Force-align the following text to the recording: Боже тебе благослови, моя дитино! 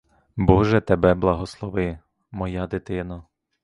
Боже 0.37 0.81
тебе 0.81 1.13
благослови, 1.13 1.99
моя 2.31 2.67
дитино! 2.67 3.27